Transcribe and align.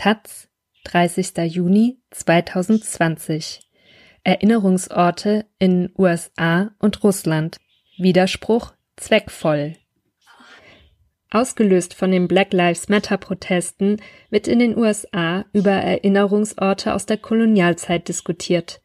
Taz, 0.00 0.48
30. 0.84 1.52
Juni 1.54 1.98
2020. 2.12 3.60
Erinnerungsorte 4.24 5.44
in 5.58 5.90
USA 5.94 6.70
und 6.78 7.04
Russland. 7.04 7.58
Widerspruch 7.98 8.72
zweckvoll. 8.96 9.74
Ausgelöst 11.30 11.92
von 11.92 12.12
den 12.12 12.28
Black 12.28 12.54
Lives 12.54 12.88
Matter 12.88 13.18
Protesten 13.18 13.98
wird 14.30 14.48
in 14.48 14.58
den 14.58 14.78
USA 14.78 15.44
über 15.52 15.72
Erinnerungsorte 15.72 16.94
aus 16.94 17.04
der 17.04 17.18
Kolonialzeit 17.18 18.08
diskutiert. 18.08 18.80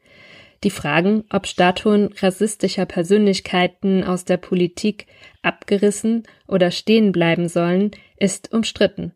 Die 0.66 0.70
Fragen, 0.70 1.24
ob 1.32 1.48
Statuen 1.48 2.14
rassistischer 2.20 2.86
Persönlichkeiten 2.86 4.04
aus 4.04 4.26
der 4.26 4.36
Politik 4.36 5.08
abgerissen 5.44 6.24
oder 6.46 6.72
stehen 6.72 7.14
bleiben 7.14 7.48
sollen, 7.48 7.92
ist 8.18 8.52
umstritten. 8.52 9.14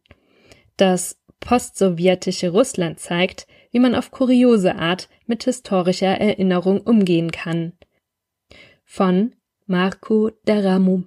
Das 0.77 1.18
postsowjetische 1.39 2.49
Russland 2.49 2.99
zeigt, 2.99 3.47
wie 3.71 3.79
man 3.79 3.95
auf 3.95 4.11
kuriose 4.11 4.75
Art 4.75 5.09
mit 5.25 5.43
historischer 5.43 6.19
Erinnerung 6.19 6.81
umgehen 6.81 7.31
kann. 7.31 7.73
Von 8.85 9.35
Marco 9.65 10.31
Deramu 10.47 11.03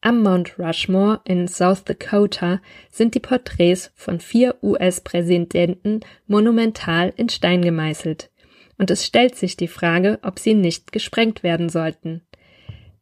am 0.00 0.22
Mount 0.22 0.60
Rushmore 0.60 1.20
in 1.24 1.48
South 1.48 1.82
Dakota 1.84 2.60
sind 2.88 3.16
die 3.16 3.20
Porträts 3.20 3.90
von 3.96 4.20
vier 4.20 4.54
US-Präsidenten 4.62 6.00
monumental 6.28 7.12
in 7.16 7.28
Stein 7.28 7.62
gemeißelt. 7.62 8.30
Und 8.78 8.92
es 8.92 9.04
stellt 9.04 9.34
sich 9.34 9.56
die 9.56 9.66
Frage, 9.66 10.20
ob 10.22 10.38
sie 10.38 10.54
nicht 10.54 10.92
gesprengt 10.92 11.42
werden 11.42 11.68
sollten. 11.68 12.22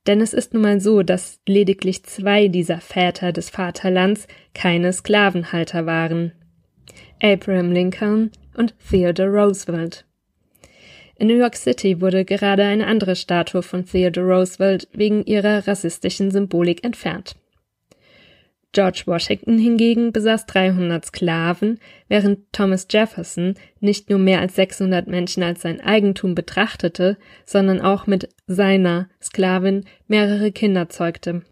Denn 0.07 0.21
es 0.21 0.33
ist 0.33 0.55
nun 0.55 0.63
mal 0.63 0.81
so, 0.81 1.03
dass 1.03 1.41
lediglich 1.47 2.05
zwei 2.05 2.49
dieser 2.49 2.81
Väter 2.81 3.33
des 3.33 3.51
Vaterlands 3.51 4.27
keine 4.55 4.93
Sklavenhalter 4.93 5.87
waren. 5.87 6.33
Abraham 7.23 7.73
Lincoln 7.73 8.31
und 8.57 8.75
Theodore 8.89 9.29
Roosevelt. 9.31 10.05
In 11.19 11.29
New 11.29 11.37
York 11.37 11.57
City 11.57 12.01
wurde 12.01 12.25
gerade 12.25 12.65
eine 12.65 12.87
andere 12.87 13.17
Statue 13.17 13.63
von 13.63 13.87
Theodore 13.87 14.27
Roosevelt 14.27 14.87
wegen 14.93 15.25
ihrer 15.25 15.67
rassistischen 15.67 16.31
Symbolik 16.31 16.85
entfernt. 16.85 17.37
George 18.73 19.05
Washington 19.07 19.59
hingegen 19.59 20.13
besaß 20.13 20.47
300 20.47 21.07
Sklaven, 21.07 21.79
während 22.09 22.53
Thomas 22.53 22.87
Jefferson 22.91 23.55
nicht 23.81 24.11
nur 24.11 24.19
mehr 24.19 24.41
als 24.41 24.57
600 24.57 25.07
Menschen 25.07 25.43
als 25.43 25.63
sein 25.63 25.81
Eigentum 25.81 26.35
betrachtete, 26.35 27.17
sondern 27.45 27.81
auch 27.81 28.07
mit 28.07 28.29
seiner 28.47 29.09
Sklavin 29.23 29.85
mehrere 30.09 30.53
Kinder 30.53 30.89
zeugte. 30.89 31.43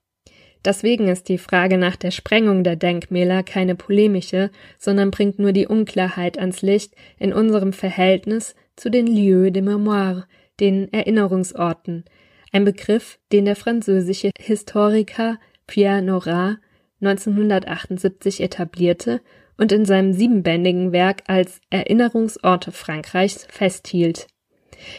Deswegen 0.65 1.09
ist 1.09 1.29
die 1.29 1.39
Frage 1.39 1.77
nach 1.77 1.97
der 1.97 2.11
Sprengung 2.11 2.65
der 2.65 2.77
Denkmäler 2.77 3.43
keine 3.43 3.75
polemische, 3.75 4.51
sondern 4.79 5.11
bringt 5.11 5.39
nur 5.39 5.53
die 5.53 5.67
Unklarheit 5.67 6.39
ans 6.39 6.63
Licht 6.63 6.95
in 7.19 7.33
unserem 7.35 7.73
Verhältnis 7.73 8.55
zu 8.77 8.91
den 8.91 9.07
Lieux 9.07 9.53
de 9.53 9.63
Mémoire, 9.63 10.25
den 10.61 10.91
Erinnerungsorten, 10.93 12.05
ein 12.53 12.65
Begriff, 12.65 13.19
den 13.33 13.45
der 13.45 13.57
französische 13.57 14.31
Historiker 14.39 15.39
Pierre 15.67 16.03
Nora 16.03 16.59
1978 17.07 18.41
etablierte 18.41 19.21
und 19.57 19.73
in 19.73 19.85
seinem 19.85 20.13
siebenbändigen 20.13 20.93
Werk 20.93 21.23
als 21.27 21.61
Erinnerungsorte 21.71 22.73
Frankreichs 22.73 23.47
festhielt. 23.51 24.27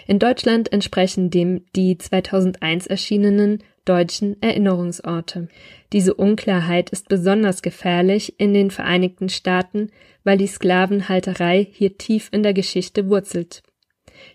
In 0.07 0.19
Deutschland 0.19 0.71
entsprechen 0.71 1.29
dem 1.29 1.65
die 1.75 1.97
2001 1.97 2.87
erschienenen 2.87 3.63
deutschen 3.83 4.41
Erinnerungsorte. 4.41 5.47
Diese 5.93 6.13
Unklarheit 6.13 6.89
ist 6.89 7.07
besonders 7.07 7.61
gefährlich 7.61 8.39
in 8.39 8.53
den 8.53 8.71
Vereinigten 8.71 9.29
Staaten, 9.29 9.91
weil 10.23 10.37
die 10.37 10.47
Sklavenhalterei 10.47 11.67
hier 11.71 11.97
tief 11.97 12.29
in 12.31 12.41
der 12.41 12.53
Geschichte 12.53 13.09
wurzelt. 13.09 13.61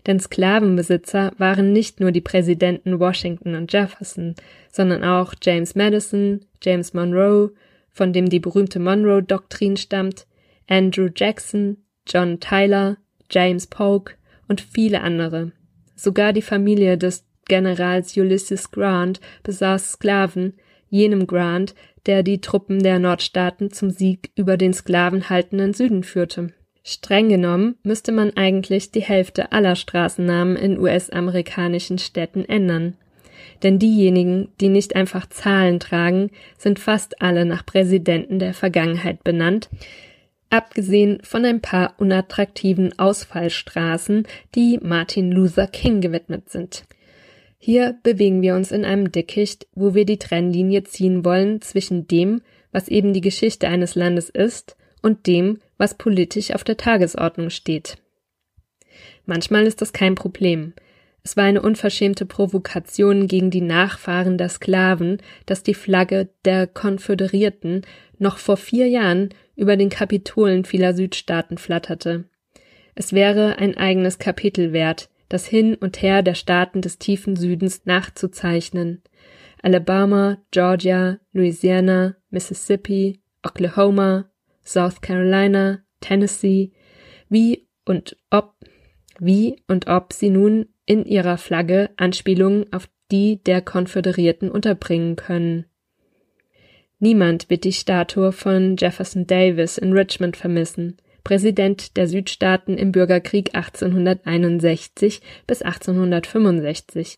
Denn 0.07 0.21
Sklavenbesitzer 0.21 1.33
waren 1.39 1.73
nicht 1.73 2.01
nur 2.01 2.13
die 2.13 2.21
Präsidenten 2.21 2.99
Washington 2.99 3.55
und 3.55 3.73
Jefferson, 3.73 4.35
sondern 4.71 5.05
auch 5.05 5.35
James 5.43 5.75
Madison, 5.75 6.41
James 6.63 6.95
Monroe, 6.95 7.53
von 7.91 8.13
dem 8.13 8.29
die 8.29 8.41
berühmte 8.41 8.79
Monroe-Doktrin 8.79 9.77
stammt, 9.77 10.27
Andrew 10.69 11.09
Jackson, 11.15 11.79
John 12.07 12.41
Tyler, 12.41 12.97
James 13.31 13.67
Polk 13.67 14.17
und 14.49 14.61
viele 14.61 15.01
andere. 15.01 15.53
Sogar 15.97 16.33
die 16.33 16.43
Familie 16.43 16.97
des 16.97 17.25
Generals 17.47 18.17
Ulysses 18.17 18.71
Grant 18.71 19.21
besaß 19.43 19.93
Sklaven, 19.93 20.55
jenem 20.89 21.27
Grant, 21.27 21.75
der 22.07 22.23
die 22.23 22.41
Truppen 22.41 22.83
der 22.83 22.99
Nordstaaten 22.99 23.71
zum 23.71 23.91
Sieg 23.91 24.31
über 24.35 24.57
den 24.57 24.73
sklavenhaltenden 24.73 25.75
Süden 25.75 26.03
führte. 26.03 26.53
Streng 26.91 27.29
genommen 27.29 27.77
müsste 27.83 28.11
man 28.11 28.37
eigentlich 28.37 28.91
die 28.91 29.03
Hälfte 29.03 29.53
aller 29.53 29.77
Straßennamen 29.77 30.57
in 30.57 30.79
US-amerikanischen 30.79 31.99
Städten 31.99 32.45
ändern. 32.45 32.97
Denn 33.63 33.79
diejenigen, 33.79 34.49
die 34.61 34.69
nicht 34.69 34.97
einfach 34.97 35.29
Zahlen 35.29 35.81
tragen, 35.81 36.31
sind 36.59 36.79
fast 36.79 37.23
alle 37.23 37.45
nach 37.45 37.65
Präsidenten 37.65 38.39
der 38.39 38.55
Vergangenheit 38.55 39.23
benannt, 39.23 39.69
abgesehen 40.51 41.21
von 41.23 41.45
ein 41.45 41.61
paar 41.61 41.95
unattraktiven 41.99 42.99
Ausfallstraßen, 42.99 44.27
die 44.55 44.79
Martin 44.83 45.31
Luther 45.31 45.69
King 45.69 46.01
gewidmet 46.01 46.51
sind. 46.51 46.85
Hier 47.59 47.99
bewegen 48.03 48.43
wir 48.43 48.57
uns 48.57 48.73
in 48.73 48.85
einem 48.85 49.13
Dickicht, 49.13 49.67
wo 49.75 49.95
wir 49.95 50.07
die 50.07 50.19
Trennlinie 50.19 50.83
ziehen 50.85 51.25
wollen 51.25 51.61
zwischen 51.61 52.09
dem, 52.09 52.41
was 52.73 52.89
eben 52.89 53.13
die 53.13 53.21
Geschichte 53.21 53.69
eines 53.69 53.95
Landes 53.95 54.29
ist, 54.31 54.77
und 55.03 55.27
dem, 55.27 55.61
was 55.81 55.95
politisch 55.95 56.53
auf 56.53 56.63
der 56.63 56.77
Tagesordnung 56.77 57.49
steht. 57.49 57.97
Manchmal 59.25 59.67
ist 59.67 59.81
das 59.81 59.95
kein 59.95 60.15
Problem. 60.15 60.75
Es 61.23 61.39
war 61.39 61.45
eine 61.45 61.63
unverschämte 61.63 62.27
Provokation 62.27 63.27
gegen 63.27 63.51
die 63.51 63.63
Nachfahren 63.63 64.37
der 64.37 64.51
Sklaven, 64.51 65.19
dass 65.47 65.63
die 65.63 65.75
Flagge 65.75 66.29
der 66.45 66.67
Konföderierten 66.67 67.83
noch 68.19 68.37
vor 68.37 68.59
vier 68.59 68.89
Jahren 68.89 69.31
über 69.57 69.79
den 69.79 69.89
Kapitolen 69.89 70.67
vieler 70.67 70.93
Südstaaten 70.93 71.57
flatterte. 71.57 72.25
Es 72.95 73.15
wäre 73.15 73.57
ein 73.57 73.77
eigenes 73.77 74.19
Kapitel 74.19 74.75
wert, 74.75 75.09
das 75.31 75.47
Hin 75.47 75.77
und 75.77 76.03
Her 76.03 76.23
der 76.23 76.35
Staaten 76.35 76.83
des 76.83 76.99
tiefen 76.99 77.37
Südens 77.37 77.87
nachzuzeichnen. 77.87 79.03
Alabama, 79.63 80.39
Georgia, 80.51 81.19
Louisiana, 81.33 82.17
Mississippi, 82.29 83.21
Oklahoma, 83.43 84.31
South 84.65 85.01
Carolina, 85.01 85.83
Tennessee, 86.01 86.73
wie 87.29 87.69
und 87.85 88.17
ob, 88.31 88.55
wie 89.19 89.57
und 89.67 89.87
ob 89.87 90.13
sie 90.13 90.31
nun 90.31 90.69
in 90.87 91.05
ihrer 91.05 91.39
Flagge 91.39 91.91
Anspielungen 91.97 92.73
auf 92.73 92.89
die 93.11 93.43
der 93.43 93.63
Konföderierten 93.63 94.51
unterbringen 94.51 95.17
können. 95.17 95.67
Niemand 96.99 97.49
wird 97.49 97.65
die 97.65 97.73
Statue 97.73 98.33
von 98.33 98.77
Jefferson 98.77 99.27
Davis 99.27 99.79
in 99.79 99.93
Richmond 99.93 100.37
vermissen, 100.37 100.99
Präsident 101.25 101.97
der 101.97 102.07
Südstaaten 102.09 102.77
im 102.77 102.93
Bürgerkrieg 102.93 103.55
1861 103.55 105.21
bis 105.47 105.63
1865. 105.63 107.15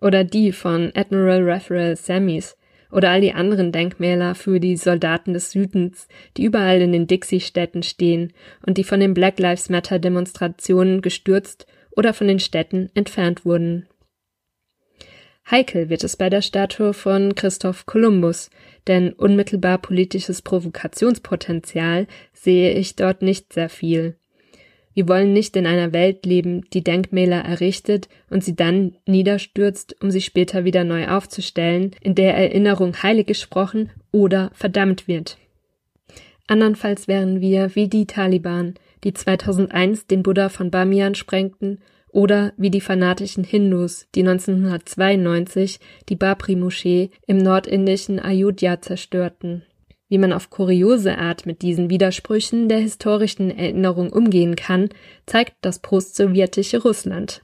Oder 0.00 0.24
die 0.24 0.52
von 0.52 0.92
Admiral 0.94 1.42
Raphael 1.42 1.96
Sammis 1.96 2.56
oder 2.94 3.10
all 3.10 3.20
die 3.20 3.32
anderen 3.32 3.72
Denkmäler 3.72 4.34
für 4.34 4.60
die 4.60 4.76
Soldaten 4.76 5.34
des 5.34 5.50
Südens, 5.50 6.06
die 6.36 6.44
überall 6.44 6.80
in 6.80 6.92
den 6.92 7.08
Dixie-Städten 7.08 7.82
stehen 7.82 8.32
und 8.64 8.78
die 8.78 8.84
von 8.84 9.00
den 9.00 9.14
Black 9.14 9.38
Lives 9.40 9.68
Matter 9.68 9.98
Demonstrationen 9.98 11.02
gestürzt 11.02 11.66
oder 11.90 12.14
von 12.14 12.28
den 12.28 12.38
Städten 12.38 12.90
entfernt 12.94 13.44
wurden. 13.44 13.88
Heikel 15.50 15.90
wird 15.90 16.04
es 16.04 16.16
bei 16.16 16.30
der 16.30 16.40
Statue 16.40 16.94
von 16.94 17.34
Christoph 17.34 17.84
Kolumbus, 17.84 18.48
denn 18.86 19.12
unmittelbar 19.12 19.78
politisches 19.78 20.40
Provokationspotenzial 20.40 22.06
sehe 22.32 22.72
ich 22.72 22.96
dort 22.96 23.22
nicht 23.22 23.52
sehr 23.52 23.68
viel. 23.68 24.16
Wir 24.94 25.08
wollen 25.08 25.32
nicht 25.32 25.56
in 25.56 25.66
einer 25.66 25.92
Welt 25.92 26.24
leben, 26.24 26.62
die 26.72 26.84
Denkmäler 26.84 27.44
errichtet 27.44 28.08
und 28.30 28.44
sie 28.44 28.54
dann 28.54 28.94
niederstürzt, 29.06 29.96
um 30.00 30.10
sie 30.10 30.20
später 30.20 30.64
wieder 30.64 30.84
neu 30.84 31.08
aufzustellen, 31.08 31.90
in 32.00 32.14
der 32.14 32.36
Erinnerung 32.36 33.02
heilig 33.02 33.26
gesprochen 33.26 33.90
oder 34.12 34.50
verdammt 34.54 35.08
wird. 35.08 35.36
Andernfalls 36.46 37.08
wären 37.08 37.40
wir 37.40 37.74
wie 37.74 37.88
die 37.88 38.06
Taliban, 38.06 38.74
die 39.02 39.14
2001 39.14 40.06
den 40.06 40.22
Buddha 40.22 40.48
von 40.48 40.70
Bamiyan 40.70 41.14
sprengten 41.14 41.80
oder 42.08 42.52
wie 42.56 42.70
die 42.70 42.80
fanatischen 42.80 43.42
Hindus, 43.42 44.06
die 44.14 44.20
1992 44.20 45.80
die 46.08 46.16
Babri-Moschee 46.16 47.10
im 47.26 47.38
nordindischen 47.38 48.20
Ayodhya 48.20 48.80
zerstörten. 48.80 49.64
Wie 50.14 50.18
man 50.18 50.32
auf 50.32 50.48
kuriose 50.48 51.18
Art 51.18 51.44
mit 51.44 51.60
diesen 51.62 51.90
Widersprüchen 51.90 52.68
der 52.68 52.78
historischen 52.78 53.50
Erinnerung 53.50 54.12
umgehen 54.12 54.54
kann, 54.54 54.90
zeigt 55.26 55.54
das 55.60 55.80
postsowjetische 55.80 56.80
Russland. 56.80 57.42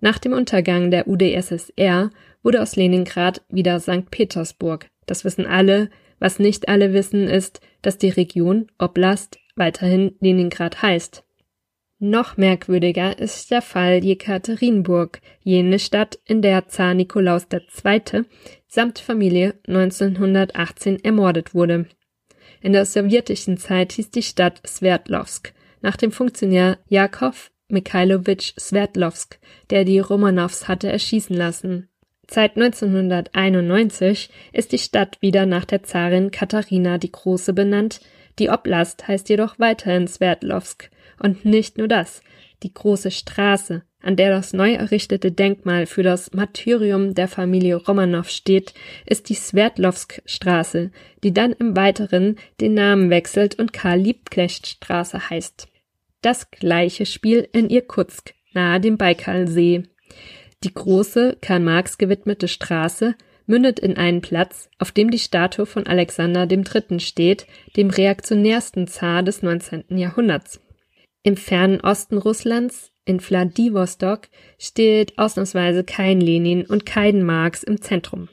Nach 0.00 0.18
dem 0.18 0.32
Untergang 0.32 0.92
der 0.92 1.08
UdSSR 1.08 2.10
wurde 2.44 2.62
aus 2.62 2.76
Leningrad 2.76 3.42
wieder 3.48 3.80
St. 3.80 4.08
Petersburg. 4.08 4.86
Das 5.06 5.24
wissen 5.24 5.46
alle. 5.46 5.90
Was 6.20 6.38
nicht 6.38 6.68
alle 6.68 6.92
wissen, 6.92 7.26
ist, 7.26 7.60
dass 7.82 7.98
die 7.98 8.10
Region 8.10 8.68
Oblast 8.78 9.40
weiterhin 9.56 10.14
Leningrad 10.20 10.82
heißt. 10.82 11.24
Noch 11.98 12.36
merkwürdiger 12.36 13.18
ist 13.18 13.50
der 13.50 13.62
Fall 13.62 14.04
Jekaterinburg, 14.04 15.22
jene 15.42 15.78
Stadt, 15.78 16.18
in 16.26 16.42
der 16.42 16.68
Zar 16.68 16.92
Nikolaus 16.92 17.46
II. 17.50 18.24
samt 18.66 18.98
Familie 18.98 19.54
1918 19.66 21.02
ermordet 21.02 21.54
wurde. 21.54 21.86
In 22.60 22.74
der 22.74 22.84
sowjetischen 22.84 23.56
Zeit 23.56 23.92
hieß 23.92 24.10
die 24.10 24.22
Stadt 24.22 24.60
Sverdlovsk, 24.66 25.54
nach 25.80 25.96
dem 25.96 26.12
Funktionär 26.12 26.78
Jakov 26.86 27.50
Mikhailowitsch 27.68 28.52
Sverdlovsk, 28.58 29.38
der 29.70 29.86
die 29.86 29.98
Romanows 29.98 30.68
hatte 30.68 30.92
erschießen 30.92 31.34
lassen. 31.34 31.88
Seit 32.28 32.56
1991 32.56 34.28
ist 34.52 34.72
die 34.72 34.78
Stadt 34.78 35.16
wieder 35.22 35.46
nach 35.46 35.64
der 35.64 35.82
Zarin 35.82 36.30
Katharina 36.30 36.98
die 36.98 37.12
Große 37.12 37.54
benannt, 37.54 38.00
die 38.38 38.50
Oblast 38.50 39.08
heißt 39.08 39.30
jedoch 39.30 39.58
weiterhin 39.58 40.06
Sverdlovsk. 40.06 40.90
Und 41.18 41.44
nicht 41.44 41.78
nur 41.78 41.88
das. 41.88 42.22
Die 42.62 42.72
große 42.72 43.10
Straße, 43.10 43.82
an 44.00 44.16
der 44.16 44.30
das 44.30 44.52
neu 44.52 44.72
errichtete 44.72 45.32
Denkmal 45.32 45.86
für 45.86 46.02
das 46.02 46.32
Martyrium 46.32 47.14
der 47.14 47.28
Familie 47.28 47.76
Romanow 47.76 48.28
steht, 48.28 48.72
ist 49.04 49.28
die 49.28 49.34
Sverdlovsk-Straße, 49.34 50.90
die 51.22 51.34
dann 51.34 51.52
im 51.52 51.76
Weiteren 51.76 52.36
den 52.60 52.74
Namen 52.74 53.10
wechselt 53.10 53.58
und 53.58 53.72
Karl-Liebknecht-Straße 53.72 55.30
heißt. 55.30 55.68
Das 56.22 56.50
gleiche 56.50 57.04
Spiel 57.04 57.48
in 57.52 57.68
Irkutsk, 57.68 58.34
nahe 58.52 58.80
dem 58.80 58.96
Baikalsee. 58.96 59.84
Die 60.64 60.72
große, 60.72 61.36
Karl 61.40 61.60
Marx 61.60 61.98
gewidmete 61.98 62.48
Straße 62.48 63.14
mündet 63.46 63.78
in 63.78 63.96
einen 63.96 64.22
Platz, 64.22 64.68
auf 64.78 64.92
dem 64.92 65.10
die 65.10 65.18
Statue 65.18 65.66
von 65.66 65.86
Alexander 65.86 66.48
III. 66.50 67.00
steht, 67.00 67.46
dem 67.76 67.90
reaktionärsten 67.90 68.88
Zar 68.88 69.22
des 69.22 69.42
19. 69.42 69.84
Jahrhunderts. 69.90 70.60
Im 71.26 71.36
fernen 71.36 71.80
Osten 71.80 72.18
Russlands, 72.18 72.92
in 73.04 73.18
Wladiwostok, 73.18 74.28
steht 74.60 75.18
ausnahmsweise 75.18 75.82
kein 75.82 76.20
Lenin 76.20 76.64
und 76.64 76.86
kein 76.86 77.24
Marx 77.24 77.64
im 77.64 77.80
Zentrum. 77.80 78.28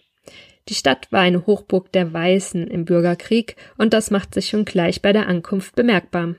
Die 0.70 0.76
Stadt 0.76 1.12
war 1.12 1.22
eine 1.22 1.48
Hochburg 1.48 1.92
der 1.92 2.14
Weißen 2.14 2.68
im 2.68 2.86
Bürgerkrieg 2.86 3.56
und 3.80 3.94
das 3.94 4.12
macht 4.12 4.36
sich 4.36 4.50
schon 4.50 4.64
gleich 4.64 5.02
bei 5.02 5.12
der 5.12 5.28
Ankunft 5.28 5.74
bemerkbar. 5.74 6.36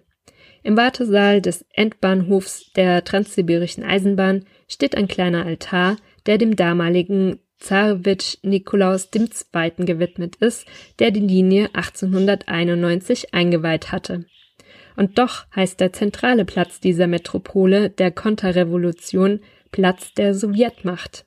Im 0.62 0.76
Wartesaal 0.76 1.42
des 1.42 1.66
Endbahnhofs 1.72 2.70
der 2.76 3.02
Transsibirischen 3.02 3.82
Eisenbahn 3.82 4.44
steht 4.68 4.96
ein 4.96 5.08
kleiner 5.08 5.44
Altar, 5.44 5.96
der 6.26 6.38
dem 6.38 6.54
damaligen 6.54 7.40
Zarewitsch 7.58 8.36
Nikolaus 8.42 9.08
II. 9.12 9.28
gewidmet 9.78 10.36
ist, 10.36 10.66
der 11.00 11.10
die 11.10 11.18
Linie 11.18 11.70
1891 11.74 13.34
eingeweiht 13.34 13.90
hatte. 13.90 14.26
Und 14.96 15.18
doch 15.18 15.46
heißt 15.54 15.80
der 15.80 15.92
zentrale 15.92 16.44
Platz 16.44 16.80
dieser 16.80 17.06
Metropole 17.06 17.90
der 17.90 18.10
Konterrevolution 18.10 19.40
Platz 19.72 20.14
der 20.14 20.34
Sowjetmacht. 20.34 21.24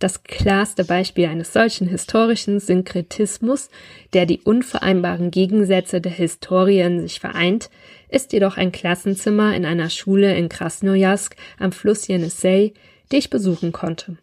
Das 0.00 0.24
klarste 0.24 0.84
Beispiel 0.84 1.26
eines 1.26 1.52
solchen 1.52 1.86
historischen 1.86 2.58
Synkretismus, 2.58 3.68
der 4.14 4.24
die 4.24 4.40
unvereinbaren 4.40 5.30
Gegensätze 5.30 6.00
der 6.00 6.12
Historie 6.12 6.80
in 6.80 7.02
sich 7.02 7.20
vereint, 7.20 7.70
ist 8.08 8.32
jedoch 8.32 8.56
ein 8.56 8.72
Klassenzimmer 8.72 9.54
in 9.54 9.66
einer 9.66 9.90
Schule 9.90 10.34
in 10.36 10.48
Krasnojarsk 10.48 11.36
am 11.58 11.72
Fluss 11.72 12.06
Jenisei, 12.06 12.72
die 13.12 13.16
ich 13.16 13.28
besuchen 13.28 13.72
konnte. 13.72 14.16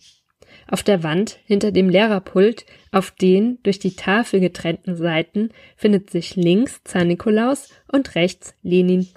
Auf 0.69 0.83
der 0.83 1.01
Wand 1.03 1.39
hinter 1.45 1.71
dem 1.71 1.89
Lehrerpult, 1.89 2.65
auf 2.91 3.11
den 3.11 3.59
durch 3.63 3.79
die 3.79 3.95
Tafel 3.95 4.39
getrennten 4.39 4.95
Seiten, 4.97 5.49
findet 5.77 6.09
sich 6.09 6.35
links 6.35 6.81
Zar 6.83 7.05
Nikolaus 7.05 7.69
und 7.91 8.15
rechts 8.15 8.53
Lenin. 8.61 9.07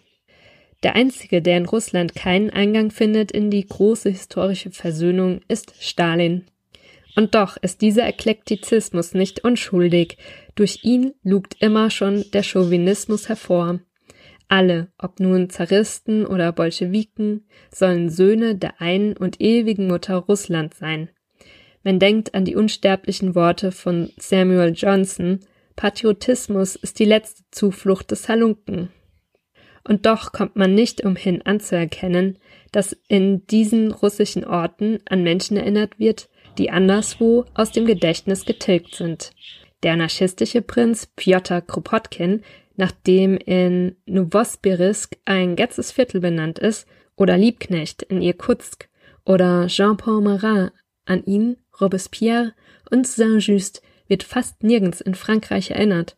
Der 0.83 0.95
einzige, 0.95 1.43
der 1.43 1.59
in 1.59 1.67
Russland 1.67 2.15
keinen 2.15 2.51
Eingang 2.51 2.91
findet 2.91 3.33
in 3.33 3.51
die 3.51 3.67
große 3.67 4.11
historische 4.11 4.71
Versöhnung, 4.71 5.41
ist 5.49 5.75
Stalin. 5.81 6.47
Und 7.17 7.35
doch 7.35 7.57
ist 7.57 7.83
dieser 7.83 8.07
Eklektizismus 8.07 9.13
nicht 9.15 9.45
unschuldig. 9.45 10.17
Durch 10.55 10.85
ihn 10.85 11.13
lugt 11.23 11.57
immer 11.61 11.91
schon 11.91 12.25
der 12.33 12.45
Chauvinismus 12.45 13.29
hervor. 13.29 13.81
Alle, 14.49 14.89
ob 14.99 15.21
nun 15.21 15.51
Zaristen 15.51 16.25
oder 16.25 16.53
Bolschewiken, 16.53 17.47
sollen 17.73 18.09
Söhne 18.09 18.55
der 18.55 18.81
einen 18.81 19.17
und 19.17 19.41
ewigen 19.41 19.87
Mutter 19.87 20.17
Russland 20.17 20.75
sein. 20.75 21.11
Man 21.83 21.99
denkt 21.99 22.35
an 22.35 22.45
die 22.45 22.57
unsterblichen 22.57 23.35
Worte 23.35 23.73
von 23.73 24.11
Samuel 24.19 24.73
Johnson, 24.75 25.41
Patriotismus 25.77 26.77
ist 26.77 26.99
die 26.99 27.07
letzte 27.07 27.43
Zuflucht 27.51 28.11
des 28.11 28.29
Halunken. 28.29 28.91
Und 29.83 30.05
doch 30.05 30.33
kommt 30.33 30.57
man 30.57 30.75
nicht 30.75 31.05
umhin 31.05 31.41
anzuerkennen, 31.43 32.39
dass 32.71 32.97
in 33.09 33.47
diesen 33.47 33.93
russischen 33.93 34.45
Orten 34.45 34.99
an 35.09 35.23
Menschen 35.23 35.57
erinnert 35.57 35.99
wird, 35.99 36.29
die 36.59 36.71
anderswo 36.71 37.47
aus 37.55 37.73
dem 37.73 37.87
Gedächtnis 37.87 38.45
getilgt 38.45 38.95
sind. 38.95 39.33
Der 39.83 39.95
anarchistische 39.95 40.61
Prinz 40.61 41.07
Piotr 41.17 41.63
Kropotkin, 41.63 42.43
nach 42.77 42.93
dem 42.93 43.39
in 43.39 43.97
Novosibirsk 44.05 45.17
ein 45.25 45.57
ganzes 45.57 45.93
Viertel 45.93 46.21
benannt 46.21 46.59
ist, 46.59 46.87
oder 47.17 47.39
Liebknecht 47.39 48.03
in 48.03 48.21
Irkutsk, 48.21 48.89
oder 49.25 49.67
Jean-Paul 49.69 50.21
Marat, 50.21 50.73
an 51.07 51.25
ihn 51.25 51.57
Robespierre 51.81 52.55
und 52.91 53.07
Saint-Just 53.07 53.83
wird 54.09 54.23
fast 54.23 54.63
nirgends 54.63 55.01
in 55.01 55.15
Frankreich 55.15 55.71
erinnert. 55.71 56.17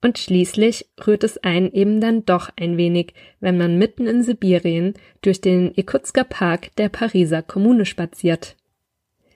Und 0.00 0.18
schließlich 0.18 0.86
rührt 1.06 1.24
es 1.24 1.38
einen 1.38 1.72
eben 1.72 2.00
dann 2.00 2.24
doch 2.24 2.50
ein 2.56 2.76
wenig, 2.76 3.14
wenn 3.40 3.58
man 3.58 3.78
mitten 3.78 4.06
in 4.06 4.22
Sibirien 4.22 4.94
durch 5.22 5.40
den 5.40 5.72
Irkutsker 5.74 6.24
Park 6.24 6.74
der 6.76 6.88
Pariser 6.88 7.42
Kommune 7.42 7.84
spaziert. 7.84 8.56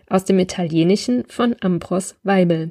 Aus 0.08 0.24
dem 0.24 0.38
Italienischen 0.38 1.24
von 1.26 1.56
Ambros 1.60 2.16
Weibel 2.22 2.70